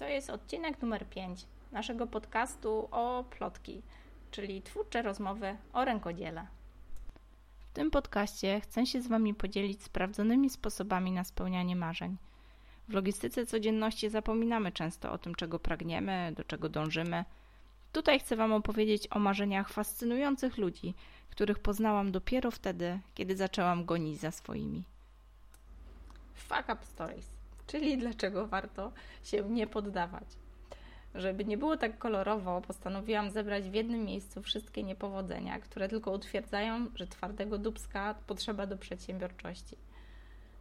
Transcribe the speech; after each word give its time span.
To 0.00 0.08
jest 0.08 0.30
odcinek 0.30 0.82
numer 0.82 1.06
5 1.06 1.46
naszego 1.72 2.06
podcastu 2.06 2.88
o 2.90 3.24
plotki, 3.30 3.82
czyli 4.30 4.62
twórcze 4.62 5.02
rozmowy 5.02 5.56
o 5.72 5.84
rękodziele. 5.84 6.46
W 7.58 7.72
tym 7.72 7.90
podcaście 7.90 8.60
chcę 8.60 8.86
się 8.86 9.02
z 9.02 9.06
Wami 9.06 9.34
podzielić 9.34 9.82
sprawdzonymi 9.82 10.50
sposobami 10.50 11.12
na 11.12 11.24
spełnianie 11.24 11.76
marzeń. 11.76 12.16
W 12.88 12.92
logistyce 12.92 13.46
codzienności 13.46 14.10
zapominamy 14.10 14.72
często 14.72 15.12
o 15.12 15.18
tym, 15.18 15.34
czego 15.34 15.58
pragniemy, 15.58 16.32
do 16.36 16.44
czego 16.44 16.68
dążymy. 16.68 17.24
Tutaj 17.92 18.20
chcę 18.20 18.36
Wam 18.36 18.52
opowiedzieć 18.52 19.08
o 19.10 19.18
marzeniach 19.18 19.68
fascynujących 19.68 20.58
ludzi, 20.58 20.94
których 21.30 21.58
poznałam 21.58 22.12
dopiero 22.12 22.50
wtedy, 22.50 22.98
kiedy 23.14 23.36
zaczęłam 23.36 23.84
gonić 23.84 24.20
za 24.20 24.30
swoimi. 24.30 24.84
Fuck 26.34 26.64
up 26.68 26.78
stories 26.82 27.39
czyli 27.70 27.98
dlaczego 27.98 28.46
warto 28.46 28.92
się 29.22 29.42
nie 29.42 29.66
poddawać. 29.66 30.24
Żeby 31.14 31.44
nie 31.44 31.58
było 31.58 31.76
tak 31.76 31.98
kolorowo, 31.98 32.60
postanowiłam 32.60 33.30
zebrać 33.30 33.70
w 33.70 33.74
jednym 33.74 34.04
miejscu 34.04 34.42
wszystkie 34.42 34.82
niepowodzenia, 34.82 35.58
które 35.58 35.88
tylko 35.88 36.10
utwierdzają, 36.10 36.86
że 36.94 37.06
twardego 37.06 37.58
dubska 37.58 38.14
potrzeba 38.26 38.66
do 38.66 38.76
przedsiębiorczości. 38.76 39.76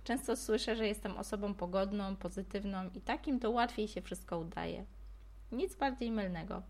Często 0.04 0.36
słyszę, 0.36 0.76
że 0.76 0.88
jestem 0.88 1.18
osobą 1.18 1.54
pogodną, 1.54 2.16
pozytywną 2.16 2.90
i 2.96 3.02
takim 3.02 3.40
to 3.40 3.52
łatwiej 3.52 3.88
się 3.88 4.02
wszystko 4.02 4.40
udaje. 4.40 4.86
Nic 5.52 5.76
bardziej 5.76 6.12
mylnego. 6.12 6.62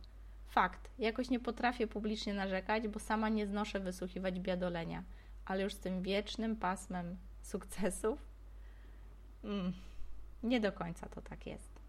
Fakt, 0.48 0.90
jakoś 1.00 1.30
nie 1.30 1.40
potrafię 1.40 1.88
publicznie 1.88 2.34
narzekać, 2.34 2.88
bo 2.88 3.00
sama 3.00 3.30
nie 3.30 3.48
znoszę 3.48 3.80
wysłuchiwać 3.80 4.40
biadolenia, 4.40 5.04
ale 5.46 5.64
już 5.64 5.74
z 5.74 5.80
tym 5.80 6.02
wiecznym 6.02 6.56
pasmem 6.56 7.18
sukcesów. 7.42 8.20
Mm. 9.44 9.74
Nie 10.44 10.60
do 10.60 10.72
końca 10.72 11.10
to 11.10 11.22
tak 11.22 11.48
jest. 11.48 11.80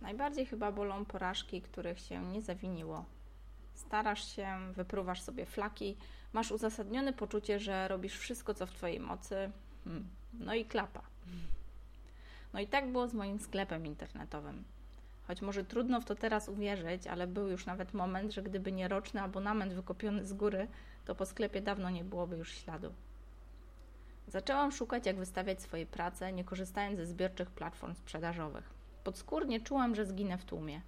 Najbardziej 0.00 0.46
chyba 0.46 0.72
bolą 0.72 1.04
porażki, 1.04 1.62
których 1.62 2.00
się 2.00 2.24
nie 2.24 2.42
zawiniło. 2.42 3.04
Starasz 3.74 4.36
się, 4.36 4.72
wypruwasz 4.72 5.22
sobie 5.22 5.46
flaki, 5.46 5.96
masz 6.32 6.52
uzasadnione 6.52 7.12
poczucie, 7.12 7.58
że 7.58 7.88
robisz 7.88 8.18
wszystko, 8.18 8.54
co 8.54 8.66
w 8.66 8.72
Twojej 8.72 9.00
mocy. 9.00 9.50
Hmm. 9.84 10.08
No 10.32 10.54
i 10.54 10.64
klapa. 10.64 11.02
No 12.52 12.60
i 12.60 12.66
tak 12.66 12.92
było 12.92 13.08
z 13.08 13.14
moim 13.14 13.40
sklepem 13.40 13.86
internetowym. 13.86 14.64
Choć 15.26 15.42
może 15.42 15.64
trudno 15.64 16.00
w 16.00 16.04
to 16.04 16.14
teraz 16.14 16.48
uwierzyć, 16.48 17.06
ale 17.06 17.26
był 17.26 17.48
już 17.48 17.66
nawet 17.66 17.94
moment, 17.94 18.32
że 18.32 18.42
gdyby 18.42 18.72
nie 18.72 18.88
roczny 18.88 19.22
abonament 19.22 19.72
wykopiony 19.72 20.26
z 20.26 20.32
góry, 20.32 20.68
to 21.04 21.14
po 21.14 21.26
sklepie 21.26 21.60
dawno 21.60 21.90
nie 21.90 22.04
byłoby 22.04 22.36
już 22.36 22.52
śladu. 22.52 22.92
Zaczęłam 24.28 24.72
szukać, 24.72 25.06
jak 25.06 25.16
wystawiać 25.16 25.62
swoje 25.62 25.86
prace, 25.86 26.32
nie 26.32 26.44
korzystając 26.44 26.98
ze 26.98 27.06
zbiorczych 27.06 27.50
platform 27.50 27.94
sprzedażowych. 27.94 28.70
Podskórnie 29.04 29.60
czułam, 29.60 29.94
że 29.94 30.06
zginę 30.06 30.38
w 30.38 30.44
tłumie. 30.44 30.80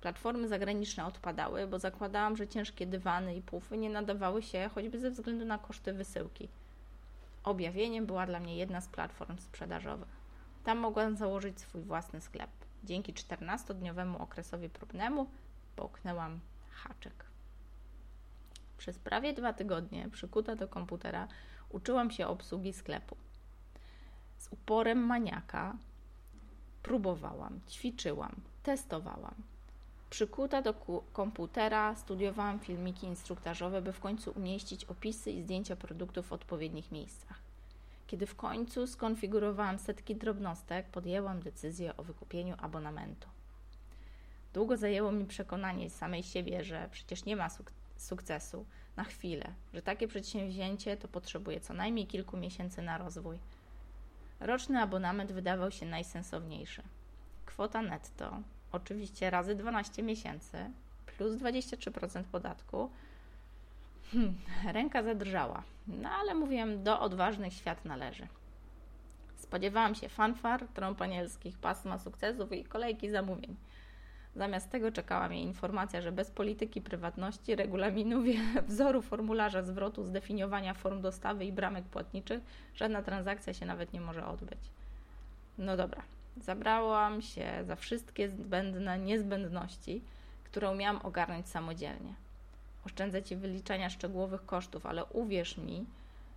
Platformy 0.00 0.48
zagraniczne 0.48 1.06
odpadały, 1.06 1.66
bo 1.66 1.78
zakładałam, 1.78 2.36
że 2.36 2.48
ciężkie 2.48 2.86
dywany 2.86 3.36
i 3.36 3.42
pufy 3.42 3.78
nie 3.78 3.90
nadawały 3.90 4.42
się 4.42 4.70
choćby 4.74 5.00
ze 5.00 5.10
względu 5.10 5.44
na 5.44 5.58
koszty 5.58 5.92
wysyłki. 5.92 6.48
Objawieniem 7.44 8.06
była 8.06 8.26
dla 8.26 8.40
mnie 8.40 8.56
jedna 8.56 8.80
z 8.80 8.88
platform 8.88 9.38
sprzedażowych. 9.38 10.20
Tam 10.64 10.78
mogłam 10.78 11.16
założyć 11.16 11.60
swój 11.60 11.82
własny 11.82 12.20
sklep. 12.20 12.50
Dzięki 12.84 13.14
14-dniowemu 13.14 14.22
okresowi 14.22 14.68
próbnemu 14.68 15.26
połknęłam 15.76 16.40
haczyk. 16.70 17.24
Przez 18.78 18.98
prawie 18.98 19.32
dwa 19.32 19.52
tygodnie, 19.52 20.08
przykuta 20.08 20.56
do 20.56 20.68
komputera, 20.68 21.28
uczyłam 21.70 22.10
się 22.10 22.26
obsługi 22.26 22.72
sklepu. 22.72 23.16
Z 24.38 24.48
uporem 24.52 24.98
maniaka 24.98 25.76
próbowałam, 26.82 27.60
ćwiczyłam, 27.68 28.36
testowałam. 28.62 29.34
Przykuta 30.10 30.62
do 30.62 30.74
komputera 31.12 31.94
studiowałam 31.94 32.58
filmiki 32.58 33.06
instruktażowe, 33.06 33.82
by 33.82 33.92
w 33.92 34.00
końcu 34.00 34.30
umieścić 34.30 34.84
opisy 34.84 35.30
i 35.30 35.42
zdjęcia 35.42 35.76
produktów 35.76 36.26
w 36.26 36.32
odpowiednich 36.32 36.92
miejscach. 36.92 37.38
Kiedy 38.06 38.26
w 38.26 38.36
końcu 38.36 38.86
skonfigurowałam 38.86 39.78
setki 39.78 40.16
drobnostek, 40.16 40.86
podjęłam 40.86 41.40
decyzję 41.40 41.96
o 41.96 42.02
wykupieniu 42.02 42.54
abonamentu. 42.58 43.28
Długo 44.52 44.76
zajęło 44.76 45.12
mi 45.12 45.24
przekonanie 45.24 45.90
samej 45.90 46.22
siebie, 46.22 46.64
że 46.64 46.88
przecież 46.92 47.24
nie 47.24 47.36
ma 47.36 47.50
suk 47.50 47.72
sukcesu 47.96 48.66
na 49.00 49.04
chwilę, 49.04 49.44
że 49.74 49.82
takie 49.82 50.08
przedsięwzięcie 50.08 50.96
to 50.96 51.08
potrzebuje 51.08 51.60
co 51.60 51.74
najmniej 51.74 52.06
kilku 52.06 52.36
miesięcy 52.36 52.82
na 52.82 52.98
rozwój. 52.98 53.38
Roczny 54.40 54.80
abonament 54.80 55.32
wydawał 55.32 55.70
się 55.70 55.86
najsensowniejszy. 55.86 56.82
Kwota 57.46 57.82
netto, 57.82 58.40
oczywiście 58.72 59.30
razy 59.30 59.54
12 59.54 60.02
miesięcy, 60.02 60.70
plus 61.16 61.34
23% 61.34 62.24
podatku. 62.24 62.90
Hmm, 64.12 64.34
ręka 64.64 65.02
zadrżała, 65.02 65.62
no 65.86 66.10
ale 66.10 66.34
mówiłem, 66.34 66.84
do 66.84 67.00
odważnych 67.00 67.52
świat 67.52 67.84
należy. 67.84 68.26
Spodziewałam 69.36 69.94
się 69.94 70.08
fanfar, 70.08 70.68
trąb 70.74 71.02
anielskich, 71.02 71.58
pasma 71.58 71.98
sukcesów 71.98 72.52
i 72.52 72.64
kolejki 72.64 73.10
zamówień. 73.10 73.56
Zamiast 74.36 74.70
tego 74.70 74.92
czekała 74.92 75.28
mnie 75.28 75.42
informacja, 75.42 76.02
że 76.02 76.12
bez 76.12 76.30
polityki 76.30 76.80
prywatności, 76.80 77.56
regulaminu, 77.56 78.22
wzoru 78.68 79.02
formularza 79.02 79.62
zwrotu, 79.62 80.04
zdefiniowania 80.04 80.74
form 80.74 81.00
dostawy 81.00 81.44
i 81.44 81.52
bramek 81.52 81.84
płatniczych 81.84 82.40
żadna 82.74 83.02
transakcja 83.02 83.54
się 83.54 83.66
nawet 83.66 83.92
nie 83.92 84.00
może 84.00 84.26
odbyć. 84.26 84.58
No 85.58 85.76
dobra, 85.76 86.02
zabrałam 86.36 87.22
się 87.22 87.64
za 87.66 87.76
wszystkie 87.76 88.28
zbędne 88.28 88.98
niezbędności, 88.98 90.02
które 90.44 90.70
umiałam 90.70 91.00
ogarnąć 91.02 91.48
samodzielnie. 91.48 92.14
Oszczędzę 92.86 93.22
Ci 93.22 93.36
wyliczania 93.36 93.90
szczegółowych 93.90 94.46
kosztów, 94.46 94.86
ale 94.86 95.04
uwierz 95.04 95.58
mi, 95.58 95.86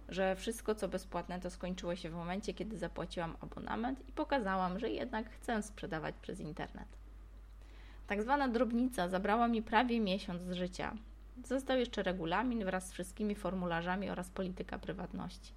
że 0.09 0.35
wszystko 0.35 0.75
co 0.75 0.87
bezpłatne 0.87 1.39
to 1.39 1.49
skończyło 1.49 1.95
się 1.95 2.09
w 2.09 2.13
momencie, 2.13 2.53
kiedy 2.53 2.77
zapłaciłam 2.77 3.35
abonament 3.41 4.09
i 4.09 4.11
pokazałam, 4.11 4.79
że 4.79 4.89
jednak 4.89 5.29
chcę 5.29 5.63
sprzedawać 5.63 6.15
przez 6.21 6.39
internet. 6.39 7.02
Tak 8.07 8.21
zwana 8.21 8.47
drobnica 8.47 9.09
zabrała 9.09 9.47
mi 9.47 9.61
prawie 9.61 9.99
miesiąc 9.99 10.41
z 10.41 10.51
życia. 10.51 10.93
Został 11.43 11.77
jeszcze 11.77 12.03
regulamin 12.03 12.65
wraz 12.65 12.87
z 12.87 12.91
wszystkimi 12.91 13.35
formularzami 13.35 14.09
oraz 14.09 14.29
polityka 14.29 14.79
prywatności. 14.79 15.53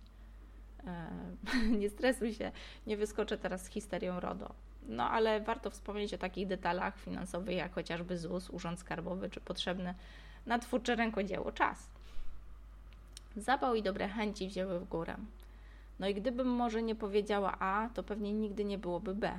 Eee, 0.87 1.71
nie 1.81 1.91
stresuj 1.91 2.34
się, 2.34 2.53
nie 2.87 2.97
wyskoczę 2.97 3.39
teraz 3.39 3.65
z 3.65 3.69
histerią 3.69 4.21
RODO. 4.21 4.55
No 4.89 5.11
ale 5.11 5.41
warto 5.41 5.71
wspomnieć 5.71 6.15
o 6.15 6.19
takich 6.19 6.47
detalach 6.47 6.99
finansowych 6.99 7.57
jak 7.57 7.75
chociażby 7.75 8.19
ZUS, 8.19 8.51
Urząd 8.51 8.81
Skarbowy 8.81 9.31
czy 9.31 9.41
potrzebny 9.41 9.95
na 10.47 10.59
twórcze 10.59 10.97
rękodzieło 10.97 11.53
czas. 11.53 11.91
Zapał 13.37 13.75
i 13.75 13.83
dobre 13.83 14.09
chęci 14.09 14.49
wzięły 14.49 14.81
w 14.81 14.89
górę. 14.89 15.17
No 15.99 16.09
i 16.09 16.15
gdybym 16.15 16.49
może 16.49 16.83
nie 16.83 16.95
powiedziała 16.95 17.59
A, 17.59 17.89
to 17.95 18.03
pewnie 18.03 18.33
nigdy 18.33 18.65
nie 18.65 18.78
byłoby 18.78 19.15
B, 19.15 19.39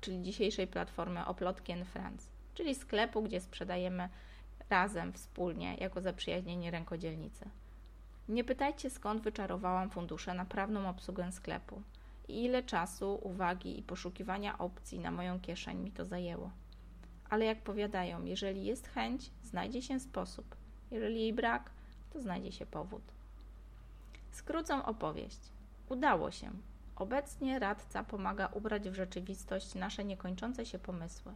czyli 0.00 0.22
dzisiejszej 0.22 0.66
platformy 0.66 1.26
Oplotki 1.26 1.72
and 1.72 1.86
Friends 1.86 2.33
czyli 2.54 2.74
sklepu, 2.74 3.22
gdzie 3.22 3.40
sprzedajemy 3.40 4.08
razem, 4.70 5.12
wspólnie, 5.12 5.76
jako 5.76 6.00
zaprzyjaźnieni 6.00 6.70
rękodzielnicy. 6.70 7.48
Nie 8.28 8.44
pytajcie, 8.44 8.90
skąd 8.90 9.22
wyczarowałam 9.22 9.90
fundusze 9.90 10.34
na 10.34 10.44
prawną 10.44 10.88
obsługę 10.88 11.32
sklepu 11.32 11.82
i 12.28 12.44
ile 12.44 12.62
czasu, 12.62 13.18
uwagi 13.22 13.78
i 13.78 13.82
poszukiwania 13.82 14.58
opcji 14.58 15.00
na 15.00 15.10
moją 15.10 15.40
kieszeń 15.40 15.78
mi 15.78 15.92
to 15.92 16.04
zajęło. 16.04 16.50
Ale 17.30 17.44
jak 17.44 17.62
powiadają, 17.62 18.24
jeżeli 18.24 18.64
jest 18.64 18.88
chęć, 18.88 19.30
znajdzie 19.42 19.82
się 19.82 20.00
sposób. 20.00 20.56
Jeżeli 20.90 21.20
jej 21.20 21.32
brak, 21.32 21.70
to 22.12 22.20
znajdzie 22.20 22.52
się 22.52 22.66
powód. 22.66 23.02
Skrócą 24.30 24.84
opowieść. 24.84 25.40
Udało 25.88 26.30
się. 26.30 26.50
Obecnie 26.96 27.58
radca 27.58 28.04
pomaga 28.04 28.46
ubrać 28.46 28.90
w 28.90 28.94
rzeczywistość 28.94 29.74
nasze 29.74 30.04
niekończące 30.04 30.66
się 30.66 30.78
pomysły. 30.78 31.34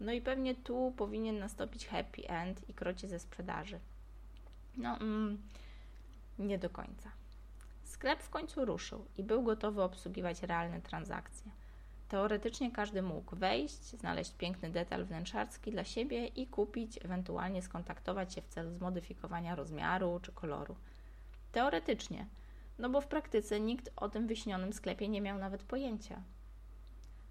No 0.00 0.12
i 0.12 0.20
pewnie 0.20 0.54
tu 0.54 0.94
powinien 0.96 1.38
nastąpić 1.38 1.86
happy 1.86 2.28
end 2.28 2.68
i 2.68 2.74
krocie 2.74 3.08
ze 3.08 3.18
sprzedaży. 3.18 3.78
No, 4.76 4.96
mm, 4.96 5.38
nie 6.38 6.58
do 6.58 6.70
końca. 6.70 7.10
Sklep 7.84 8.22
w 8.22 8.30
końcu 8.30 8.64
ruszył 8.64 9.04
i 9.18 9.22
był 9.22 9.42
gotowy 9.42 9.82
obsługiwać 9.82 10.42
realne 10.42 10.80
transakcje. 10.80 11.50
Teoretycznie 12.08 12.70
każdy 12.72 13.02
mógł 13.02 13.36
wejść, 13.36 13.82
znaleźć 13.82 14.32
piękny 14.32 14.70
detal 14.70 15.04
wnętrzarski 15.04 15.70
dla 15.70 15.84
siebie 15.84 16.26
i 16.26 16.46
kupić, 16.46 17.04
ewentualnie 17.04 17.62
skontaktować 17.62 18.34
się 18.34 18.42
w 18.42 18.48
celu 18.48 18.70
zmodyfikowania 18.70 19.54
rozmiaru 19.54 20.20
czy 20.22 20.32
koloru. 20.32 20.76
Teoretycznie, 21.52 22.26
no 22.78 22.90
bo 22.90 23.00
w 23.00 23.06
praktyce 23.06 23.60
nikt 23.60 23.90
o 23.96 24.08
tym 24.08 24.26
wyśnionym 24.26 24.72
sklepie 24.72 25.08
nie 25.08 25.20
miał 25.20 25.38
nawet 25.38 25.62
pojęcia. 25.62 26.22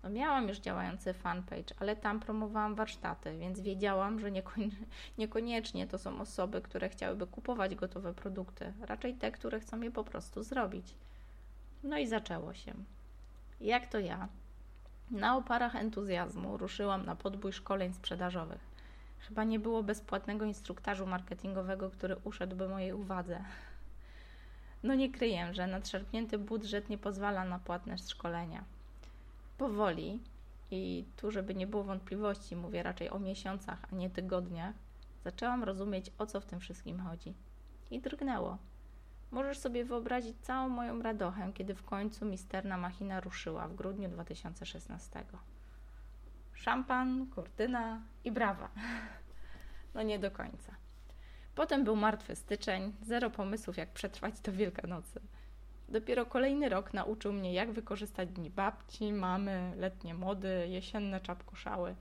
No 0.03 0.09
miałam 0.09 0.47
już 0.47 0.57
działający 0.57 1.13
fanpage, 1.13 1.75
ale 1.79 1.95
tam 1.95 2.19
promowałam 2.19 2.75
warsztaty, 2.75 3.37
więc 3.37 3.59
wiedziałam, 3.59 4.19
że 4.19 4.31
niekoniecznie 5.17 5.87
to 5.87 5.97
są 5.97 6.21
osoby, 6.21 6.61
które 6.61 6.89
chciałyby 6.89 7.27
kupować 7.27 7.75
gotowe 7.75 8.13
produkty, 8.13 8.73
raczej 8.81 9.13
te, 9.13 9.31
które 9.31 9.59
chcą 9.59 9.81
je 9.81 9.91
po 9.91 10.03
prostu 10.03 10.43
zrobić. 10.43 10.95
No 11.83 11.97
i 11.97 12.07
zaczęło 12.07 12.53
się. 12.53 12.73
Jak 13.61 13.87
to 13.87 13.99
ja? 13.99 14.27
Na 15.11 15.37
oparach 15.37 15.75
entuzjazmu 15.75 16.57
ruszyłam 16.57 17.05
na 17.05 17.15
podbój 17.15 17.53
szkoleń 17.53 17.93
sprzedażowych. 17.93 18.61
Chyba 19.19 19.43
nie 19.43 19.59
było 19.59 19.83
bezpłatnego 19.83 20.45
instruktażu 20.45 21.07
marketingowego, 21.07 21.89
który 21.89 22.15
uszedłby 22.23 22.69
mojej 22.69 22.93
uwadze. 22.93 23.43
No 24.83 24.95
nie 24.95 25.11
kryję, 25.11 25.53
że 25.53 25.67
nadszarpnięty 25.67 26.37
budżet 26.37 26.89
nie 26.89 26.97
pozwala 26.97 27.45
na 27.45 27.59
płatne 27.59 27.97
szkolenia. 27.97 28.63
Powoli, 29.57 30.19
i 30.71 31.05
tu, 31.15 31.31
żeby 31.31 31.55
nie 31.55 31.67
było 31.67 31.83
wątpliwości, 31.83 32.55
mówię 32.55 32.83
raczej 32.83 33.09
o 33.09 33.19
miesiącach, 33.19 33.79
a 33.91 33.95
nie 33.95 34.09
tygodniach, 34.09 34.75
zaczęłam 35.23 35.63
rozumieć, 35.63 36.11
o 36.17 36.25
co 36.25 36.41
w 36.41 36.45
tym 36.45 36.59
wszystkim 36.59 36.99
chodzi. 36.99 37.33
I 37.91 38.01
drgnęło. 38.01 38.57
Możesz 39.31 39.57
sobie 39.57 39.85
wyobrazić 39.85 40.37
całą 40.41 40.69
moją 40.69 41.01
radochę, 41.01 41.53
kiedy 41.53 41.75
w 41.75 41.83
końcu 41.83 42.25
misterna 42.25 42.77
machina 42.77 43.19
ruszyła 43.19 43.67
w 43.67 43.75
grudniu 43.75 44.09
2016. 44.09 45.23
Szampan, 46.53 47.27
kurtyna 47.27 48.01
i 48.23 48.31
brawa. 48.31 48.69
No 49.95 50.01
nie 50.01 50.19
do 50.19 50.31
końca. 50.31 50.75
Potem 51.55 51.83
był 51.83 51.95
martwy 51.95 52.35
styczeń, 52.35 52.93
zero 53.01 53.29
pomysłów, 53.29 53.77
jak 53.77 53.89
przetrwać 53.89 54.39
do 54.39 54.51
Wielkanocy. 54.51 55.21
Dopiero 55.89 56.25
kolejny 56.25 56.69
rok 56.69 56.93
nauczył 56.93 57.33
mnie, 57.33 57.53
jak 57.53 57.71
wykorzystać 57.71 58.29
dni 58.29 58.49
babci, 58.49 59.13
mamy, 59.13 59.73
letnie 59.77 60.13
mody, 60.13 60.67
jesienne 60.67 61.19
czapkoszały. 61.19 61.95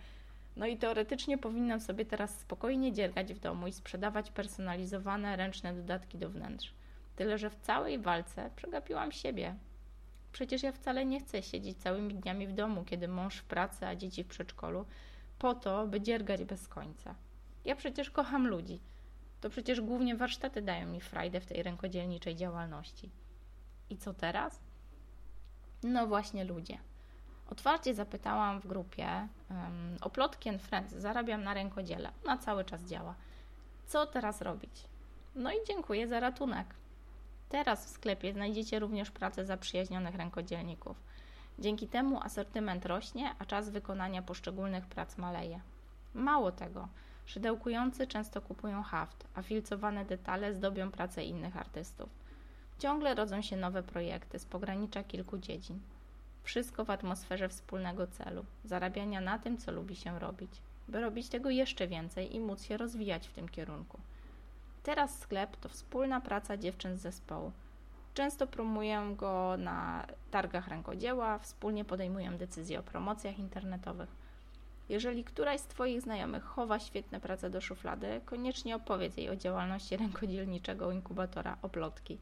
No 0.57 0.67
i 0.67 0.77
teoretycznie 0.77 1.39
powinnam 1.39 1.81
sobie 1.81 2.05
teraz 2.05 2.39
spokojnie 2.39 2.93
dziergać 2.93 3.35
w 3.35 3.41
domu 3.41 3.67
i 3.67 3.73
sprzedawać 3.73 4.31
personalizowane 4.31 5.37
ręczne 5.37 5.75
dodatki 5.75 6.19
do 6.19 6.31
wnętrz. 6.31 6.75
Tyle, 7.17 7.39
że 7.39 7.51
w 7.51 7.57
całej 7.57 7.99
walce 7.99 8.51
przegapiłam 8.57 9.13
siebie. 9.13 9.55
Przecież 10.33 10.63
ja 10.63 10.73
wcale 10.73 11.05
nie 11.05 11.21
chcę 11.21 11.43
siedzieć 11.43 11.79
całymi 11.79 12.15
dniami 12.15 12.47
w 12.47 12.53
domu, 12.53 12.85
kiedy 12.85 13.09
mąż 13.09 13.37
w 13.37 13.45
pracy, 13.45 13.87
a 13.87 13.97
dzieci 13.97 14.25
w 14.25 14.29
przedszkolu, 14.29 14.85
po 15.39 15.55
to, 15.55 15.87
by 15.87 16.01
dziergać 16.01 16.45
bez 16.45 16.69
końca. 16.69 17.15
Ja 17.65 17.77
przecież 17.77 18.11
kocham 18.11 18.47
ludzi. 18.47 18.81
To 19.41 19.51
przecież 19.51 19.81
głównie 19.81 20.17
warsztaty 20.17 20.63
dają 20.63 20.87
mi 20.87 21.01
frajdę 21.01 21.41
w 21.41 21.47
tej 21.47 21.63
rękodzielniczej 21.63 22.37
działalności. 22.37 23.11
I 23.93 23.97
co 23.97 24.15
teraz? 24.15 24.61
No 25.83 26.07
właśnie 26.07 26.45
ludzie. 26.45 26.79
Otwarcie 27.51 27.95
zapytałam 27.95 28.61
w 28.61 28.67
grupie 28.67 29.29
um, 29.51 29.97
o 30.01 30.11
Plotki 30.11 30.49
and 30.49 30.63
Friends. 30.63 30.95
Zarabiam 30.95 31.45
na 31.45 31.55
rękodziele. 31.55 32.11
Ona 32.25 32.39
cały 32.39 32.65
czas 32.65 32.85
działa. 32.85 33.15
Co 33.87 34.07
teraz 34.07 34.43
robić? 34.43 34.85
No 35.35 35.53
i 35.53 35.57
dziękuję 35.69 36.09
za 36.09 36.21
ratunek. 36.21 36.67
Teraz 37.49 37.87
w 37.87 37.89
sklepie 37.89 38.33
znajdziecie 38.33 38.79
również 38.79 39.11
pracę 39.11 39.45
zaprzyjaźnionych 39.45 40.15
rękodzielników. 40.15 40.97
Dzięki 41.59 41.89
temu 41.89 42.21
asortyment 42.23 42.87
rośnie, 42.87 43.35
a 43.39 43.45
czas 43.45 43.71
wykonania 43.71 44.23
poszczególnych 44.23 44.87
prac 44.87 45.19
maleje. 45.19 45.61
Mało 46.15 46.53
tego, 46.53 46.89
szydełkujący 47.27 48.07
często 48.07 48.41
kupują 48.41 48.83
haft, 48.83 49.27
a 49.35 49.43
filcowane 49.43 50.05
detale 50.05 50.55
zdobią 50.55 50.91
pracę 50.91 51.25
innych 51.25 51.57
artystów. 51.57 52.22
Ciągle 52.83 53.15
rodzą 53.15 53.43
się 53.43 53.57
nowe 53.57 53.83
projekty 53.83 54.39
z 54.39 54.45
pogranicza 54.45 55.05
kilku 55.05 55.39
dziedzin. 55.39 55.81
Wszystko 56.43 56.85
w 56.85 56.91
atmosferze 56.91 57.49
wspólnego 57.49 58.07
celu, 58.07 58.45
zarabiania 58.65 59.21
na 59.21 59.39
tym, 59.39 59.59
co 59.59 59.73
lubi 59.73 59.97
się 59.97 60.19
robić, 60.19 60.51
by 60.89 61.01
robić 61.01 61.29
tego 61.29 61.51
jeszcze 61.51 61.89
więcej 61.89 62.37
i 62.37 62.41
móc 62.41 62.63
się 62.63 62.77
rozwijać 62.77 63.29
w 63.29 63.33
tym 63.33 63.49
kierunku. 63.49 63.99
Teraz 64.83 65.19
sklep 65.19 65.57
to 65.57 65.69
wspólna 65.69 66.21
praca 66.21 66.57
dziewczyn 66.57 66.99
z 66.99 67.01
zespołu. 67.01 67.53
Często 68.15 68.47
promuję 68.47 69.15
go 69.17 69.57
na 69.59 70.07
targach 70.31 70.69
rękodzieła, 70.69 71.39
wspólnie 71.39 71.85
podejmuję 71.85 72.31
decyzje 72.31 72.81
o 72.81 72.83
promocjach 72.83 73.39
internetowych. 73.39 74.11
Jeżeli 74.89 75.25
któraś 75.25 75.61
z 75.61 75.67
Twoich 75.67 76.01
znajomych 76.01 76.45
chowa 76.45 76.79
świetne 76.79 77.21
prace 77.21 77.51
do 77.51 77.61
szuflady, 77.61 78.21
koniecznie 78.25 78.77
opowiedz 78.77 79.17
jej 79.17 79.31
o 79.31 79.37
działalności 79.37 79.97
rękodzielniczego 79.97 80.93
inkubatora 80.93 81.57
Oplotki. 81.63 82.19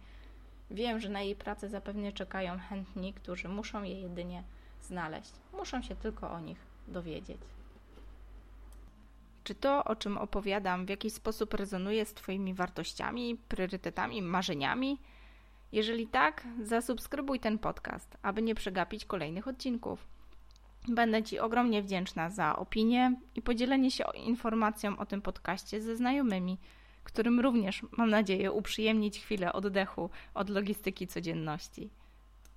Wiem, 0.71 1.01
że 1.01 1.09
na 1.09 1.21
jej 1.21 1.37
pracę 1.37 1.69
zapewne 1.69 2.13
czekają 2.13 2.59
chętni, 2.59 3.15
którzy 3.15 3.49
muszą 3.49 3.83
je 3.83 4.01
jedynie 4.01 4.43
znaleźć. 4.83 5.33
Muszą 5.53 5.83
się 5.83 5.97
tylko 5.97 6.31
o 6.31 6.41
nich 6.41 6.59
dowiedzieć. 6.89 7.41
Czy 9.45 9.55
to, 9.55 9.85
o 9.85 9.97
czym 9.97 10.19
opowiadam, 10.19 10.87
w 10.87 10.89
jakiś 10.89 11.13
sposób 11.13 11.55
rezonuje 11.55 12.07
z 12.07 12.15
Twoimi 12.15 12.55
wartościami, 12.55 13.37
priorytetami, 13.49 14.23
marzeniami? 14.23 14.99
Jeżeli 15.73 16.07
tak, 16.07 16.47
zasubskrybuj 16.63 17.41
ten 17.41 17.59
podcast, 17.59 18.17
aby 18.23 18.43
nie 18.43 18.55
przegapić 18.55 19.05
kolejnych 19.05 19.49
odcinków. 19.49 20.07
Będę 20.89 21.23
Ci 21.23 21.39
ogromnie 21.39 21.83
wdzięczna 21.83 22.31
za 22.31 22.57
opinię 22.57 23.15
i 23.35 23.43
podzielenie 23.43 23.91
się 23.91 24.05
informacją 24.15 24.99
o 24.99 25.07
tym 25.07 25.23
podcaście 25.23 25.81
ze 25.83 25.97
znajomymi, 25.97 26.59
którym 27.13 27.41
również 27.41 27.83
mam 27.97 28.11
nadzieję 28.11 28.53
uprzyjemnić 28.53 29.21
chwilę 29.21 29.53
oddechu 29.53 30.11
od 30.35 30.51
logistyki 30.51 31.07
codzienności. 31.07 31.91